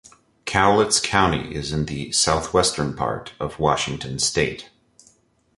[0.47, 4.71] Cowlitz County is in the southwestern part of Washington state.